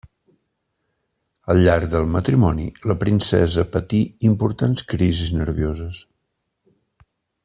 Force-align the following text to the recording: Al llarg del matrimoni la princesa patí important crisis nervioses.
Al 1.53 1.59
llarg 1.67 1.91
del 1.91 2.07
matrimoni 2.13 2.65
la 2.91 2.97
princesa 3.03 3.67
patí 3.77 4.01
important 4.31 4.75
crisis 4.95 5.35
nervioses. 5.43 6.01